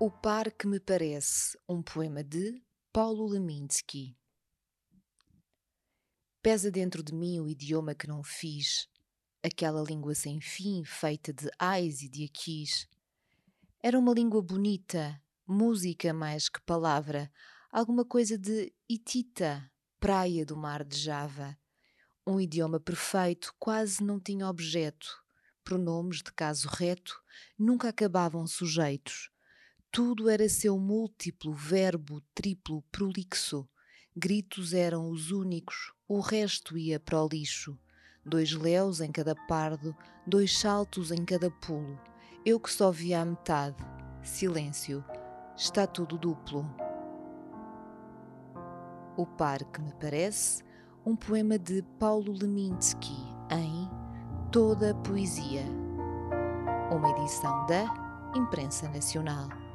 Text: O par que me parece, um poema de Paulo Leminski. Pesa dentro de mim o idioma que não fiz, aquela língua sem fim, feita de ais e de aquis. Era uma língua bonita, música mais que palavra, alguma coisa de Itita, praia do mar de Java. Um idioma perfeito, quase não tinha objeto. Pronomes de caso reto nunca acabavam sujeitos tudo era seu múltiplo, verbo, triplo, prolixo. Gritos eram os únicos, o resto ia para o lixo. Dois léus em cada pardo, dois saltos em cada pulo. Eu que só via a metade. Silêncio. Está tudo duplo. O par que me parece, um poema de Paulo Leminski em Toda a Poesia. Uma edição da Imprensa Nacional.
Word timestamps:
O 0.00 0.12
par 0.12 0.52
que 0.52 0.64
me 0.64 0.78
parece, 0.78 1.58
um 1.68 1.82
poema 1.82 2.22
de 2.22 2.62
Paulo 2.92 3.26
Leminski. 3.26 4.16
Pesa 6.40 6.70
dentro 6.70 7.02
de 7.02 7.12
mim 7.12 7.40
o 7.40 7.48
idioma 7.48 7.96
que 7.96 8.06
não 8.06 8.22
fiz, 8.22 8.88
aquela 9.42 9.82
língua 9.82 10.14
sem 10.14 10.40
fim, 10.40 10.84
feita 10.84 11.32
de 11.32 11.50
ais 11.58 12.00
e 12.02 12.08
de 12.08 12.24
aquis. 12.24 12.86
Era 13.82 13.98
uma 13.98 14.14
língua 14.14 14.40
bonita, 14.40 15.20
música 15.44 16.14
mais 16.14 16.48
que 16.48 16.60
palavra, 16.60 17.28
alguma 17.68 18.04
coisa 18.04 18.38
de 18.38 18.72
Itita, 18.88 19.68
praia 19.98 20.46
do 20.46 20.56
mar 20.56 20.84
de 20.84 20.96
Java. 20.96 21.58
Um 22.24 22.40
idioma 22.40 22.78
perfeito, 22.78 23.52
quase 23.58 24.04
não 24.04 24.20
tinha 24.20 24.48
objeto. 24.48 25.08
Pronomes 25.64 26.18
de 26.18 26.32
caso 26.32 26.68
reto 26.68 27.20
nunca 27.58 27.88
acabavam 27.88 28.46
sujeitos 28.46 29.28
tudo 29.90 30.28
era 30.28 30.48
seu 30.48 30.78
múltiplo, 30.78 31.52
verbo, 31.52 32.22
triplo, 32.34 32.82
prolixo. 32.92 33.68
Gritos 34.14 34.72
eram 34.72 35.10
os 35.10 35.30
únicos, 35.30 35.92
o 36.06 36.20
resto 36.20 36.76
ia 36.76 37.00
para 37.00 37.22
o 37.22 37.28
lixo. 37.28 37.78
Dois 38.24 38.52
léus 38.52 39.00
em 39.00 39.10
cada 39.10 39.34
pardo, 39.34 39.96
dois 40.26 40.58
saltos 40.58 41.10
em 41.10 41.24
cada 41.24 41.50
pulo. 41.50 41.98
Eu 42.44 42.60
que 42.60 42.70
só 42.70 42.90
via 42.90 43.22
a 43.22 43.24
metade. 43.24 43.76
Silêncio. 44.22 45.04
Está 45.56 45.86
tudo 45.86 46.18
duplo. 46.18 46.68
O 49.16 49.26
par 49.26 49.64
que 49.64 49.80
me 49.80 49.92
parece, 49.94 50.62
um 51.04 51.16
poema 51.16 51.58
de 51.58 51.82
Paulo 51.98 52.32
Leminski 52.32 53.16
em 53.50 53.88
Toda 54.52 54.90
a 54.90 54.94
Poesia. 54.94 55.64
Uma 56.90 57.10
edição 57.18 57.66
da 57.66 58.32
Imprensa 58.36 58.88
Nacional. 58.88 59.67